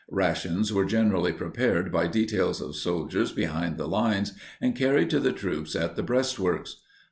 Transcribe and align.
Rations 0.09 0.73
were 0.73 0.85
generally 0.85 1.31
prepared 1.31 1.91
by 1.91 2.07
details 2.07 2.59
of 2.59 2.75
soldiers 2.75 3.31
behind 3.31 3.77
the 3.77 3.87
lines 3.87 4.33
and 4.59 4.75
carried 4.75 5.11
to 5.11 5.19
the 5.19 5.31
troops 5.31 5.75
at 5.75 5.95
the 5.95 6.01
breastworks. 6.01 6.77